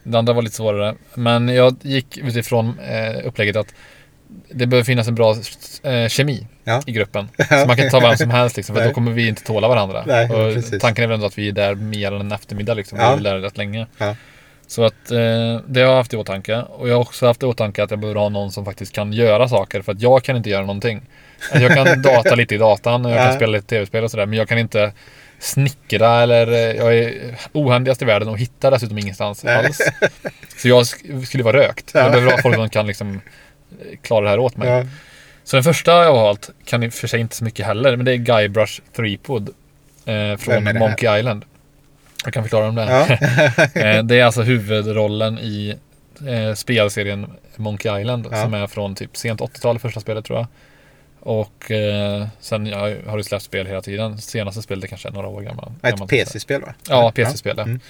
[0.02, 3.75] det andra var lite svårare, men jag gick utifrån eh, upplägget att
[4.50, 5.35] det behöver finnas en bra
[5.82, 6.82] eh, kemi Ja.
[6.87, 7.28] i gruppen.
[7.49, 9.68] Så man kan inte ta vem som helst liksom, för då kommer vi inte tåla
[9.68, 10.04] varandra.
[10.06, 10.28] Nej,
[10.80, 12.99] tanken är väl ändå att vi är där mer än en eftermiddag liksom.
[12.99, 13.14] Ja.
[13.14, 13.87] Vi är där rätt länge.
[13.99, 14.14] Ja.
[14.66, 15.18] Så att eh,
[15.66, 16.56] det har jag haft i åtanke.
[16.62, 19.12] Och jag har också haft i åtanke att jag behöver ha någon som faktiskt kan
[19.12, 19.82] göra saker.
[19.82, 21.02] För att jag kan inte göra någonting.
[21.52, 24.26] Alltså, jag kan data lite i datan och jag kan spela lite tv-spel och sådär.
[24.26, 24.92] Men jag kan inte
[25.38, 27.14] snickra eller eh, jag är
[27.52, 29.57] ohändigast i världen och hittar dessutom ingenstans Nej.
[29.57, 29.78] alls.
[30.57, 31.90] Så jag sk- skulle vara rökt.
[31.95, 32.00] Ja.
[32.00, 33.21] Jag behöver ha folk som kan liksom
[33.80, 34.68] eh, klara det här åt mig.
[34.68, 34.85] Ja.
[35.45, 37.97] Så den första jag har valt kan i och för sig inte så mycket heller.
[37.97, 39.49] Men det är Guybrush Threepwood.
[40.07, 40.75] Eh, från här?
[40.78, 41.45] Monkey Island.
[42.25, 42.83] Jag kan förklara om det.
[42.85, 43.16] Ja.
[43.83, 45.75] Eh, det är alltså huvudrollen i
[46.28, 47.26] eh, spelserien
[47.57, 48.26] Monkey Island.
[48.30, 48.42] Ja.
[48.42, 50.47] Som är från typ sent 80-tal, första spelet tror jag.
[51.20, 54.18] Och eh, sen ja, har det släppt spel hela tiden.
[54.18, 55.72] Senaste spelet är kanske några år gammal.
[55.82, 56.10] Ett gammalt.
[56.10, 56.75] PC-spel va?
[56.88, 57.54] Ja, PC-spel.
[57.56, 57.62] ja.
[57.62, 57.80] Mm.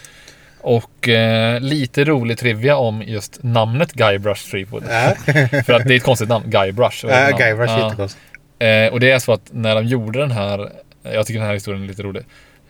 [0.60, 4.84] Och eh, lite rolig trivia om just namnet Guybrush Threepwood.
[4.90, 5.14] Ja,
[5.66, 7.06] För att det är ett konstigt namn, Guybrush.
[7.08, 7.84] ja Guybrush är Ja.
[7.84, 8.24] jättekonstigt.
[8.58, 11.54] Eh, och det är så att när de gjorde den här, jag tycker den här
[11.54, 12.22] historien är lite rolig.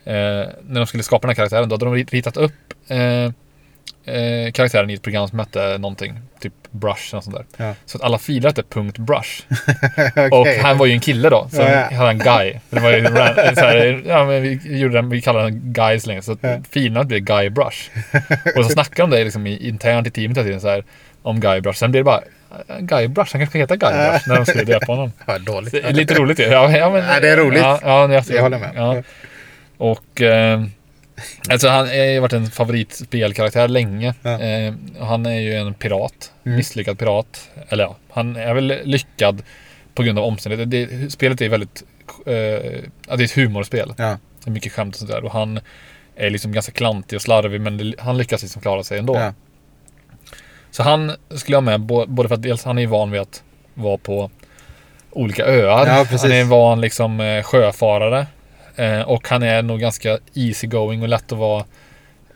[0.05, 2.53] Eh, när de skulle skapa den här karaktären, då hade de ritat upp
[4.15, 7.45] eh, eh, karaktären i ett program som hette någonting, typ Brush och sånt där.
[7.65, 7.73] Ja.
[7.85, 9.43] Så att alla filer hette punkt .brush.
[10.15, 10.29] Okej.
[10.31, 11.97] Och han var ju en kille då, så Ja, ja.
[11.97, 12.53] hade han Guy.
[12.69, 13.05] Det var ju
[13.55, 16.57] så här, ja, men vi, gjorde den, vi kallade den Guy så länge, så Ja.
[16.71, 17.89] filerna blev Guy Brush.
[18.57, 20.83] Och så snackade de det liksom i, internt i teamet hela tiden så här,
[21.21, 21.79] om Guy Brush.
[21.79, 22.21] Sen blev det bara
[22.79, 25.11] Guy Brush, han kanske ska heta Guy Brush när de skulle döpa honom.
[25.25, 25.73] Ja, dåligt.
[25.73, 26.43] Är lite roligt ju.
[26.43, 27.61] Ja, ja, men, Ja, det är roligt.
[27.61, 29.03] Ja, ja, jag, Jag håller med.
[29.77, 30.63] Och eh,
[31.49, 34.13] alltså han har ju varit en favoritspelkaraktär länge.
[34.21, 34.41] Ja.
[34.41, 36.31] Eh, han är ju en pirat.
[36.45, 36.57] Mm.
[36.57, 37.49] Misslyckad pirat.
[37.69, 39.41] Eller ja, han är väl lyckad
[39.95, 40.87] på grund av omständigheter.
[40.87, 41.83] Det, spelet är väldigt,
[42.25, 43.93] eh, det är ett humorspel.
[43.97, 44.17] Ja.
[44.43, 45.23] Det är mycket skämt och sådär.
[45.23, 45.59] Och han
[46.15, 49.15] är liksom ganska klantig och slarvig men det, han lyckas liksom klara sig ändå.
[49.15, 49.33] Ja.
[50.71, 53.43] Så han skulle jag ha med både för att dels han är van vid att
[53.73, 54.31] vara på
[55.11, 55.87] olika öar.
[55.87, 58.27] Ja, han är en van liksom eh, sjöfarare.
[58.79, 61.65] Eh, och han är nog ganska easy going och lätt att vara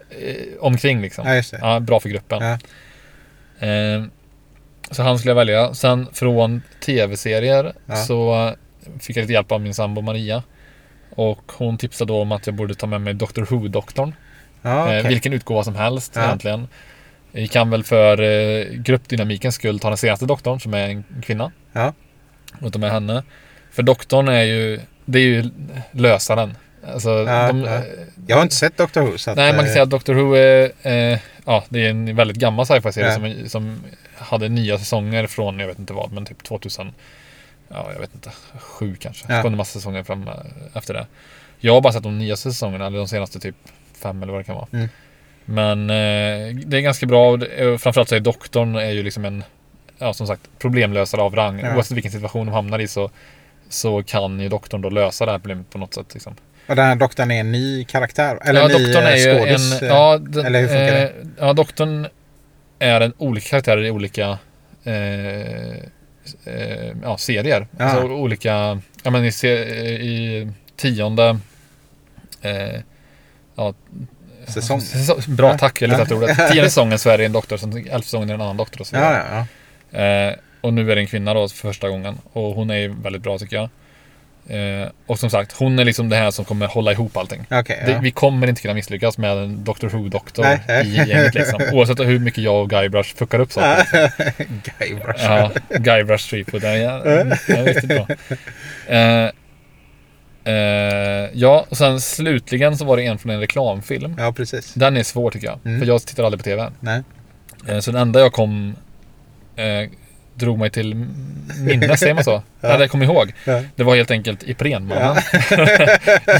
[0.09, 1.27] eh, omkring liksom.
[1.27, 1.59] ja, just det.
[1.61, 2.43] Ja, bra för gruppen.
[3.59, 3.67] Ja.
[3.67, 4.03] Eh,
[4.91, 5.73] så han skulle jag välja.
[5.73, 7.95] Sen från tv-serier Ja.
[7.95, 8.51] så
[8.99, 10.43] fick jag lite hjälp av min sambo Maria.
[11.15, 13.41] Och hon tipsade då om att jag borde ta med mig Dr.
[13.43, 14.13] Who-doktorn.
[14.61, 15.09] Ja, Eh, okej.
[15.09, 16.23] vilken utgåva som helst Ja.
[16.25, 16.67] egentligen.
[17.31, 21.51] Vi kan väl för eh, gruppdynamikens skull ta den senaste doktorn som är en kvinna.
[21.73, 21.93] Ja.
[22.61, 23.23] Och ta med henne.
[23.71, 25.49] För doktorn är ju, det är ju
[25.91, 26.57] lösaren.
[26.93, 27.81] Alltså, Ja, de, ja.
[28.27, 29.17] Jag har inte sett Doctor Who.
[29.17, 31.89] Så att, Nej, man kan eh, säga att Doctor Who är, eh, ja, det är
[31.89, 33.13] en väldigt gammal sci-fi-serie Ja.
[33.13, 33.79] som, som
[34.17, 36.93] hade nya säsonger från, jag vet inte vad, men typ 2000,
[37.69, 39.25] ja, jag vet inte, sju kanske.
[39.29, 39.35] Ja.
[39.37, 40.33] Så kom det massa säsonger fram eh,
[40.73, 41.07] efter det.
[41.59, 43.55] Jag har bara sett de nyaste säsongerna, eller de senaste typ
[44.01, 44.67] fem eller vad det kan vara.
[44.73, 44.89] Mm.
[45.45, 49.03] Men eh, det är ganska bra, och det- och framförallt så är doktorn är ju
[49.03, 49.43] liksom en,
[49.97, 51.59] ja som sagt, problemlösare av rang.
[51.59, 51.75] Ja.
[51.75, 53.11] Oavsett vilken situation de hamnar i så,
[53.73, 56.13] så kan ju doktorn då lösa det här problemet på något sätt.
[56.13, 56.35] Liksom.
[56.67, 58.39] Och den här doktorn är en ny karaktär?
[58.45, 59.81] Eller ja, ny doktorn är eh, ju skådis?
[59.81, 59.87] en...
[59.87, 61.01] eh, Ja, den, eller hur funkar det?
[61.03, 61.09] eh,
[61.39, 62.07] Ja, doktorn
[62.79, 64.37] är en olika karaktärer i olika
[64.83, 65.73] eh,
[66.45, 67.67] eh, ja, serier.
[67.77, 67.85] Ja.
[67.85, 68.81] Alltså olika...
[69.03, 71.39] Ja, men i, i tionde...
[72.41, 72.79] Eh,
[73.55, 73.73] ja,
[74.47, 74.81] Säsong.
[75.27, 75.57] Bra, Ja.
[75.57, 75.81] tack.
[75.81, 76.37] Jag letar efter ordet.
[76.51, 78.87] Tionde säsongen så är det en doktor, elfte säsongen är det en annan doktor och
[78.87, 79.23] så vidare.
[79.31, 79.45] Ja,
[79.91, 80.35] ja, ja.
[80.63, 82.17] Och nu är det en kvinna då för första gången.
[82.33, 83.69] Och hon är väldigt bra tycker jag.
[84.47, 87.45] Eh, och som sagt, hon är liksom det här som kommer hålla ihop allting.
[87.49, 87.99] Det, ja.
[88.01, 90.45] vi kommer inte kunna misslyckas med en Doctor Who-doktor
[90.83, 91.61] i gänget liksom.
[91.73, 94.11] Oavsett hur mycket jag och Guybrush fuckar upp saker.
[94.79, 95.23] Guybrush.
[95.23, 96.61] Ja, Guybrush Threepwood.
[96.61, 97.03] Det är,
[97.47, 98.07] det är riktigt bra.
[98.87, 99.29] Eh,
[100.53, 104.15] eh, ja, och sen slutligen så var det en från en reklamfilm.
[104.17, 104.73] Ja, precis.
[104.73, 105.59] Den är svår tycker jag.
[105.65, 105.79] Mm.
[105.79, 106.71] För jag tittar aldrig på TV.
[106.79, 107.03] Nej.
[107.67, 108.75] Eh, så den enda jag kom
[109.55, 109.89] eh,
[110.35, 110.95] drog mig till
[111.59, 112.41] minne, säger man så?
[112.61, 112.69] Ja.
[112.69, 113.33] Eller jag kommer ihåg.
[113.45, 113.61] Ja.
[113.75, 115.15] Det var helt enkelt Iprenmannen.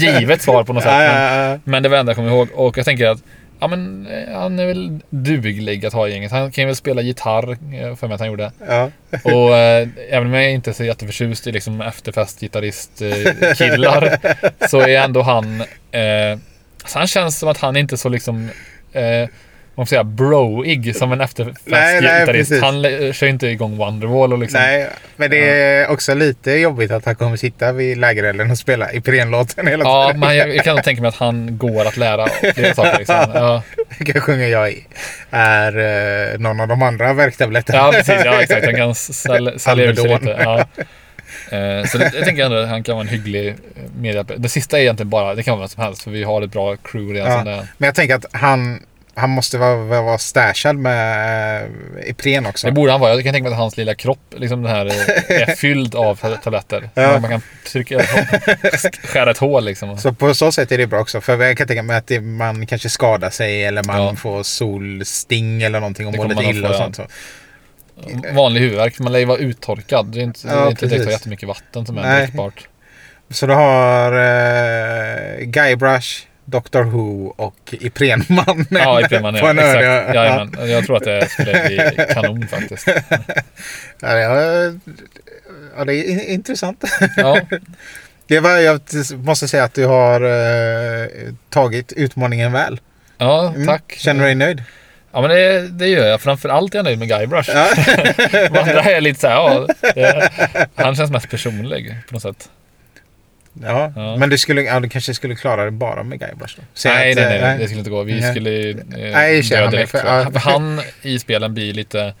[0.00, 0.92] Givet svar på något sätt.
[0.92, 1.58] Ja, Men, ja, ja.
[1.64, 2.48] men det var det enda jag kommer ihåg.
[2.54, 3.18] Och jag tänker att
[3.60, 6.32] ja, men, eh, han är väl duglig att ha i gänget.
[6.32, 7.56] Han kan ju väl spela gitarr, eh,
[7.96, 8.52] för mig att han gjorde.
[8.68, 8.90] ja.
[9.24, 14.18] Och eh, även om jag inte är så jätteförtjust i liksom efterfestgitarrist-killar
[14.68, 15.60] så är ändå han...
[15.90, 16.38] Eh,
[16.82, 18.50] alltså han känns som att han inte är så liksom...
[19.76, 22.52] Man säga, broig som en efterfestgitarrist.
[22.62, 22.82] Han
[23.12, 24.60] kör inte igång Wonderwall och liksom...
[24.60, 28.92] Nej, men det är också lite jobbigt att han kommer sitta vid lägerelden och spela
[28.92, 30.20] Ipren-låten hela Ja, tiden.
[30.20, 32.98] men jag, jag kan tänka mig att han går att lära flera saker.
[32.98, 33.16] Liksom.
[33.34, 33.62] Ja,
[33.98, 34.86] Vilka sjunger jag i?
[35.30, 37.78] Är eh, någon av de andra värktabletterna.
[37.78, 38.14] ja, precis.
[38.24, 38.64] Ja, exakt.
[38.66, 38.94] Han kan
[39.58, 40.36] sälja, ut sig lite.
[40.44, 40.58] Ja.
[41.56, 43.54] Eh, Så det, jag tänker ändå att han kan vara en hygglig eh,
[43.98, 44.38] medhjälpare.
[44.38, 46.52] Det sista är egentligen bara, det kan vara vem som helst för vi har ett
[46.52, 47.62] bra crew redan Ja.
[47.78, 48.82] Men jag tänker att han,
[49.16, 52.66] han måste vara, vara stashad med eh, Ipren också.
[52.66, 53.14] Det borde han vara.
[53.14, 56.36] Jag kan tänka mig att hans lilla kropp liksom den här, eh, är fylld av
[56.44, 56.90] tabletter.
[56.94, 57.18] Ja.
[57.20, 57.98] Man kan trycka,
[59.04, 59.98] skära ett hål liksom.
[59.98, 61.20] Så på så sätt är det bra också.
[61.20, 64.14] För jag kan tänka mig att det, man kanske skadar sig eller man Ja.
[64.16, 66.96] får solsting eller någonting och Det mår lite illa och sånt.
[66.96, 67.06] Så.
[68.32, 70.06] Vanlig huvudvärk, man lär ju vara uttorkad.
[70.06, 72.68] Det är inte, det Ja, är inte direkt jättemycket vatten som är drickbart.
[73.30, 79.50] Så du har uh, Guybrush, Doctor Who och Iprenmannen Ja, i Preman, på ja.
[79.50, 79.58] en.
[79.58, 80.14] Exakt.
[80.14, 80.70] Jajamän.
[80.70, 82.88] Jag tror att det skulle bli kanon faktiskt.
[84.00, 84.42] Ja, ja,
[85.76, 86.84] ja, det är in- intressant.
[87.16, 87.40] Ja,
[88.26, 88.80] Det var, jag
[89.16, 91.08] måste säga att du har eh,
[91.50, 92.80] tagit utmaningen väl.
[93.18, 93.66] ja Mm.
[93.66, 93.94] tack.
[93.98, 94.62] Känner du dig nöjd?
[95.12, 96.20] Ja, men det, det gör jag.
[96.20, 97.50] Framförallt är jag nöjd med Guybrush.
[97.54, 97.68] Ja.
[98.32, 100.30] De andra är lite så här, ja, det,
[100.74, 102.48] han känns mest personlig på något sätt.
[103.62, 104.16] Ja, Ja.
[104.16, 106.62] men du, skulle, ja, du kanske skulle klara det bara med Guybrush då?
[106.74, 108.02] Säg nej, att, nej, eh, nej, det skulle inte gå.
[108.02, 108.30] Vi Nej.
[108.30, 108.76] skulle eh,
[109.12, 109.90] Nej, dö direkt.
[109.90, 110.30] för- ja.
[110.30, 112.14] För han i spelen blir lite...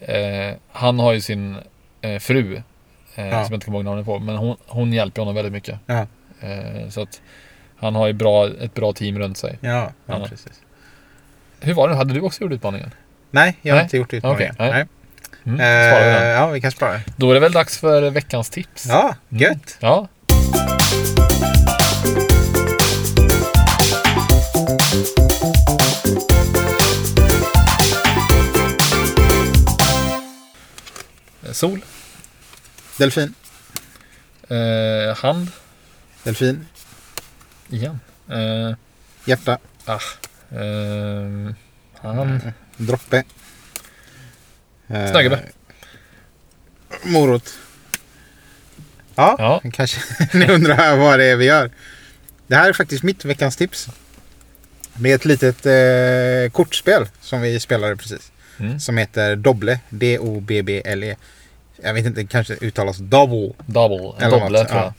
[0.00, 1.56] Eh, han har ju sin
[2.00, 2.62] eh, fru, eh,
[3.14, 5.78] som jag inte kommer ihåg namnet på, men hon, hon hjälper honom väldigt mycket.
[5.88, 7.20] Eh, så att
[7.80, 9.58] han har ju bra, ett bra team runt sig.
[9.60, 10.62] ja, precis.
[11.60, 11.94] Hur var det?
[11.94, 12.90] Hade du också gjort utmaningen?
[13.30, 13.84] Nej, jag har Nej.
[13.84, 14.54] inte gjort utmaningen.
[14.58, 14.70] Okej, nej.
[14.70, 14.86] nej.
[15.46, 17.00] Mm, Eh, ja, vi kan spara.
[17.16, 18.86] Då är det väl dags för veckans tips.
[18.88, 19.42] Ja, Mm.
[19.42, 19.76] gött.
[19.80, 20.08] Ja.
[31.52, 31.80] Sol.
[32.98, 33.34] Delfin.
[34.48, 35.48] Eh, hand.
[36.24, 36.66] Delfin.
[37.70, 38.00] Igen.
[38.28, 38.74] Eh,
[39.26, 39.58] Hjärta.
[39.86, 40.00] ah.
[40.52, 41.54] Eh,
[42.02, 42.52] hand.
[42.78, 43.24] Droppe.
[44.88, 45.52] Eh, Snögubbe.
[47.04, 47.58] Morot.
[49.18, 49.70] Ja, Ja.
[49.72, 50.00] kanske
[50.32, 51.70] ni undrar vad det är vi gör.
[52.46, 53.88] Det här är faktiskt mitt veckans tips.
[54.94, 58.32] Det är ett litet eh, kortspel som vi spelade precis.
[58.60, 58.80] Mm.
[58.80, 59.80] Som heter Dobble.
[59.88, 61.16] D-O-B-B-L-E.
[61.82, 63.52] Jag vet inte, det kanske uttalas Double.
[63.66, 64.12] Double.
[64.26, 64.92] Eller dobblet något, tror jag.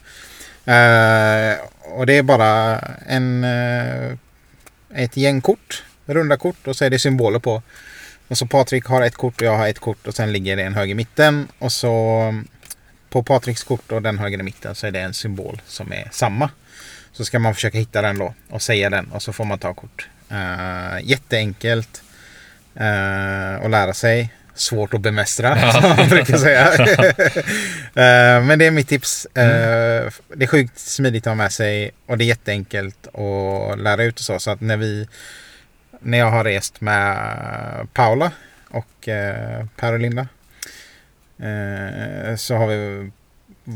[0.66, 1.52] ja.
[1.52, 4.12] Eh, och det är bara en, eh,
[4.96, 5.84] ett gäng kort.
[6.06, 7.62] Runda kort och så är det symboler på.
[8.28, 10.64] Och så Patrik har ett kort och jag har ett kort och sen ligger det
[10.64, 11.48] en hög i mitten.
[11.60, 12.44] Och så
[13.10, 16.08] på Patriks kort och den höger i mitten så är det en symbol som är
[16.12, 16.50] samma.
[17.12, 19.74] Så ska man försöka hitta den då och säga den och så får man ta
[19.74, 20.08] kort.
[20.32, 22.04] Uh, jätteenkelt
[22.82, 24.34] uh, att lära sig.
[24.54, 26.72] Svårt att bemästra som man brukar säga.
[27.96, 29.26] Eh, men det är mitt tips.
[29.26, 34.04] Eh, Det är sjukt smidigt att ha med sig och det är jätteenkelt att lära
[34.04, 34.40] ut och så.
[34.40, 35.08] Så att när vi
[36.00, 37.38] när jag har rest med
[37.94, 38.32] Paula
[38.70, 39.10] och
[39.76, 40.28] Per och Linda
[42.38, 43.12] så har vi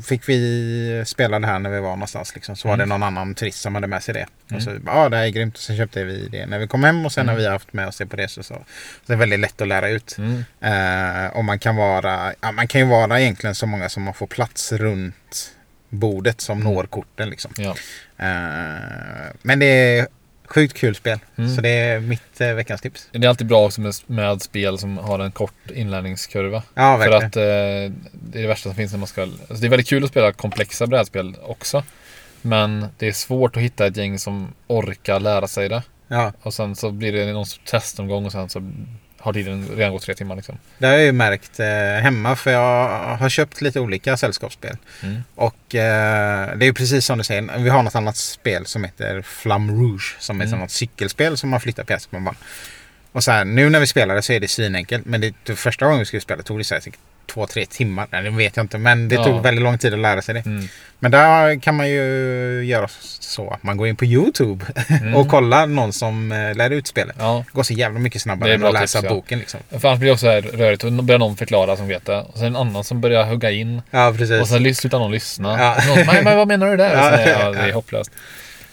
[0.03, 2.35] fick vi spela det här när vi var någonstans.
[2.35, 2.55] Liksom.
[2.55, 2.89] Så var det Mm.
[2.89, 4.19] någon annan turist som hade med sig det.
[4.49, 4.57] Mm.
[4.57, 5.55] Och så, ja det här är grymt.
[5.55, 7.35] Och sen köpte vi det när vi kom hem och sen Mm.
[7.35, 8.41] har vi haft med oss det på resor.
[8.41, 8.61] Så, så
[9.05, 10.15] det är väldigt lätt att lära ut.
[10.17, 10.43] Mm.
[10.61, 14.13] Eh, och man kan vara, ja, man kan ju vara egentligen så många som man
[14.13, 15.51] får plats runt
[15.89, 16.73] bordet som Mm.
[16.73, 17.29] når korten.
[17.29, 17.51] Liksom.
[17.57, 17.75] Ja.
[18.17, 20.07] Eh, men det är
[20.53, 21.19] sjukt kul spel.
[21.35, 21.55] Mm.
[21.55, 23.07] Så det är mitt eh, veckans tips.
[23.11, 26.63] Det är alltid bra också med, med spel som har en kort inlärningskurva.
[26.73, 27.25] Ja, För verkligen.
[27.27, 27.41] att eh,
[28.11, 29.21] det är det värsta som finns när man ska...
[29.21, 31.83] Alltså det är väldigt kul att spela komplexa brädspel också.
[32.41, 35.83] Men det är svårt att hitta ett gäng som orkar lära sig det.
[36.07, 38.71] Ja, Och sen så blir det någon testomgång och sen så
[39.23, 40.57] har tiden redan gått tre timmar liksom.
[40.77, 41.67] det har jag ju märkt eh,
[42.01, 44.77] hemma för jag har köpt lite olika sällskapsspel.
[45.03, 45.23] Mm.
[45.35, 47.57] Och eh, det är ju precis som du säger.
[47.57, 50.15] Vi har något annat spel som heter Flam Rouge.
[50.19, 50.59] Som är Mm.
[50.59, 52.37] sånt cykelspel som man flyttar pjäser på en band.
[53.11, 55.05] Och så här, nu när vi spelade så är det svinenkelt.
[55.05, 56.81] Men det, det första gången vi skulle spela tog det så här,
[57.25, 58.07] två, tre timmar.
[58.11, 58.77] Nej, det vet jag inte.
[58.77, 59.23] Men det Ja.
[59.23, 60.45] tog väldigt lång tid att lära sig det.
[60.45, 60.67] Mm.
[60.99, 62.01] Men där kan man ju
[62.65, 62.87] göra
[63.19, 64.65] så att man går in på YouTube
[65.01, 65.15] Mm.
[65.15, 67.15] och kollar någon som eh, lär ut spelet.
[67.19, 69.59] Ja, Det går så jävla mycket snabbare än att läsa tips, boken liksom.
[69.79, 70.83] för annars blir det också här rörigt.
[70.83, 72.17] Och börjar någon förklara som vet det.
[72.21, 73.81] Och sen en annan som börjar hugga in.
[73.91, 74.41] Ja, precis.
[74.41, 75.59] Och sen slutar någon lyssna.
[75.59, 75.77] Ja.
[75.87, 76.93] Någon, nej, men vad menar du där?
[77.27, 77.39] Ja.
[77.39, 78.11] Ja, det är hopplöst.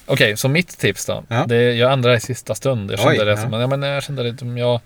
[0.07, 1.25] Okej, så mitt tips då.
[1.29, 1.45] Ja.
[1.49, 2.91] Det, jag ändrade i sista stund.
[2.93, 3.37] Jag kände Oj, det ja.
[3.37, 4.81] som, ja, men jag kände det som jag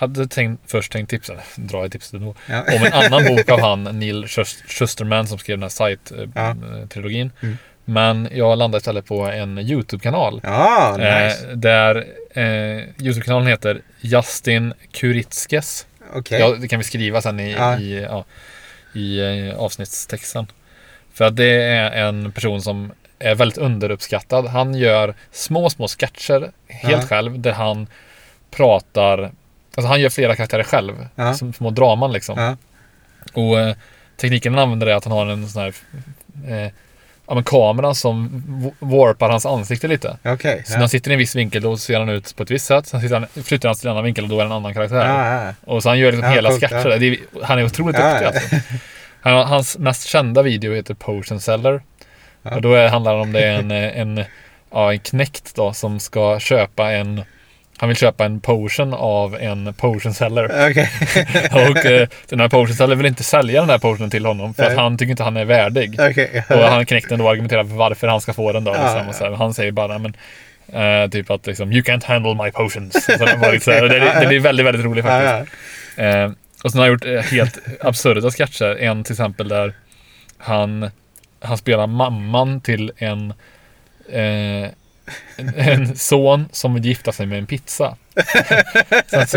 [0.00, 2.60] hade tänkt, först tänkt tipsa, dra i tipset ändå, Ja.
[2.60, 6.54] om en annan bok av han, Neil Schus- Schusterman, som skrev den här Ja.
[6.54, 7.30] Sight-trilogin.
[7.42, 7.56] Mm.
[7.84, 10.40] Men jag landade istället på en YouTube-kanal.
[10.44, 11.48] Ja, nice.
[11.50, 11.96] Eh, där
[12.34, 15.86] eh, Youtube-kanalen heter Justin Kuritskes.
[16.14, 16.40] Okej.
[16.40, 17.78] Ja, det kan vi skriva sen i, Ja.
[17.78, 18.24] i, ja,
[18.94, 20.46] i eh, avsnittstexten.
[21.14, 24.46] För att det är en person som är väldigt underuppskattad.
[24.46, 27.08] Han gör små, små sketcher helt Ja.
[27.08, 27.86] själv där han
[28.50, 29.30] pratar
[29.74, 31.06] Alltså han gör flera karaktärer själv.
[31.14, 31.34] Ja.
[31.34, 32.38] Som små draman liksom.
[32.38, 32.56] Ja.
[33.32, 33.74] Och eh,
[34.16, 35.74] tekniken han använder är att han har en sån här
[36.48, 36.72] eh,
[37.26, 38.42] ja, men kamera som
[38.78, 40.16] warpar hans ansikte lite.
[40.24, 40.62] Okej.
[40.66, 42.66] Så när han sitter i en viss vinkel då ser han ut på ett visst
[42.66, 42.86] sätt.
[42.86, 44.74] Sen sitter han, flyttar han till en annan vinkel och då är det en annan
[44.74, 45.54] karaktär.
[45.64, 47.44] Och så han gör liksom hela sketcher.
[47.44, 48.56] han är otroligt Ja, duktig alltså.
[49.22, 51.82] Han, hans mest kända video heter Potion Seller.
[52.42, 54.24] Och då är, handlar det om det en, en,
[54.70, 57.22] ja, en knekt då som ska köpa en
[57.80, 60.44] han vill köpa en potion av en potion seller.
[60.70, 60.90] Okej.
[61.70, 64.54] Och eh, den här potion seller vill inte sälja den här potionen till honom.
[64.54, 64.78] För att Nej.
[64.78, 66.00] han tycker inte han är värdig.
[66.00, 66.44] Okej.
[66.48, 68.72] Och han knekten då argumenterar för varför han ska få den då.
[68.72, 69.08] Liksom, ja.
[69.08, 70.14] och så här, han säger bara men
[70.72, 73.04] eh, typ att liksom You can't handle my potions.
[73.04, 75.54] Så det, var så här, det, det blir väldigt, väldigt roligt faktiskt.
[75.96, 76.24] Ja, ja.
[76.24, 76.30] Eh,
[76.64, 78.76] och sen har han gjort eh, helt absurda sketcher.
[78.80, 79.72] En till exempel där
[80.38, 80.90] han,
[81.40, 83.32] han spelar mamman till en,
[84.12, 84.70] eh,
[85.56, 87.96] en, son som vill gifta sig med en pizza.
[89.26, 89.36] så,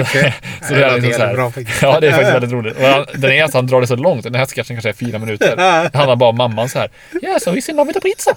[0.69, 1.35] det är liksom så här.
[1.81, 2.77] Ja, det är faktiskt väldigt roligt.
[2.77, 4.23] Och han, den är att han drar det så långt.
[4.23, 5.55] Den här sketchen kanske är fyra minuter.
[5.91, 6.89] Det handlar bara om mamman så här.
[7.21, 8.31] Yeah, so he's in love with a pizza.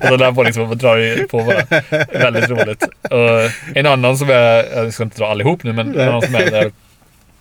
[0.00, 1.82] och så där på liksom och drar på bara.
[2.20, 2.88] Väldigt roligt.
[3.10, 6.34] Och en annan som är, jag ska inte dra allihop nu, men en annan som
[6.34, 6.72] är där.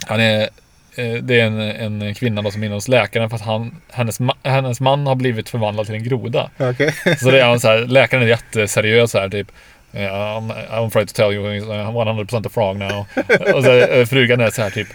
[0.06, 0.50] Han är,
[1.22, 4.20] det är en, en kvinna då som är inne hos läkaren för att han, hennes,
[4.20, 6.50] ma- hennes man har blivit förvandlad till en groda.
[6.58, 6.94] Okej.
[7.18, 9.52] Så det är han så här, läkaren är jätteseriös så här typ.
[9.94, 13.06] eh, I'm, I'm afraid to tell you, I'm 100% a frog now.
[13.56, 14.88] Och så eh, frugan är så här typ.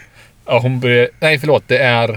[0.47, 2.09] Ja, hon börjar, nej förlåt, det är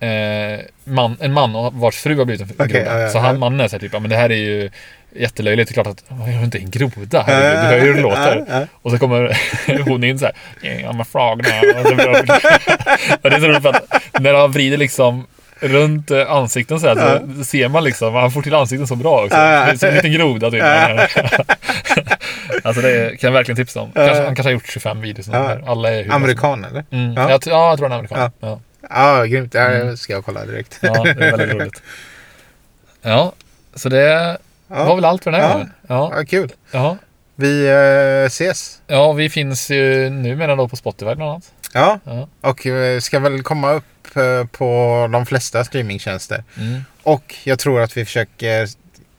[0.00, 2.94] eh, man, en man vars fru har blivit en Okej, groda.
[2.96, 4.70] ja, ja, så han, mannen är så här typ, ja men det här är ju
[5.14, 5.68] jättelöjligt.
[5.68, 7.94] Det är klart att, "Ja, jag är inte en groda, herregud, du hör ju hur
[7.94, 8.68] det låter.
[8.82, 9.38] Och så kommer
[9.88, 11.82] hon in så här, yeah, I'm a frog now.
[11.82, 11.94] Och, så
[13.28, 15.26] det är så roligt för att när han vrider liksom
[15.60, 19.24] runt eh, ansikten så här så ser man liksom, han får till ansikten så bra
[19.24, 19.36] också.
[19.36, 20.62] Det är som en liten groda typ.
[22.64, 23.92] alltså det kan jag verkligen tipsa om.
[23.92, 25.28] Kanske, han kanske har gjort 25 videos.
[25.66, 26.84] Alla är Amerikan eller?
[26.90, 27.14] Mm.
[27.14, 27.30] Ja.
[27.30, 28.30] Jag, ja, jag tror han är amerikan.
[28.40, 28.48] Ja.
[28.48, 28.60] Ja.
[29.18, 29.52] Ja, grymt.
[29.52, 29.96] Det här Mm.
[29.96, 30.78] ska jag kolla direkt.
[30.82, 31.82] ja, det är väldigt roligt.
[33.02, 33.32] Ja,
[33.74, 34.36] så det
[34.68, 35.52] var Ja, väl allt för den här Ja.
[35.54, 35.72] gången.
[35.86, 36.52] Ja, ja, kul.
[36.70, 36.96] ja.
[37.38, 38.80] Vi eh, ses.
[38.86, 41.52] ja, vi finns ju numera då på Spotify bland annat.
[41.74, 42.28] Ja, Ja.
[42.40, 46.44] och eh, ska väl komma upp eh, på de flesta streamingtjänster.
[46.58, 46.84] Mm.
[47.02, 48.68] Och jag tror att vi försöker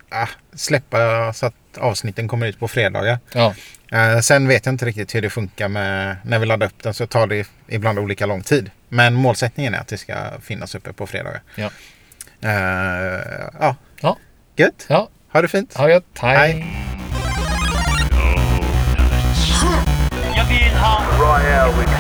[0.10, 3.20] ah, släppa så att avsnitten kommer ut på fredagar.
[3.34, 3.54] Ja,
[3.92, 6.94] Eh, sen vet jag inte riktigt hur det funkar med när vi laddar upp den
[6.94, 8.72] så tar det ibland olika lång tid.
[8.90, 11.42] Men målsättningen är att det ska finnas uppe på fredagar.
[11.56, 11.70] Ja.
[13.60, 13.76] Ja.
[14.02, 14.18] Ja.
[14.56, 14.86] Gött.
[14.88, 15.10] ja.
[15.38, 15.78] har det fint.
[15.78, 15.94] Ha det
[20.76, 21.97] ha...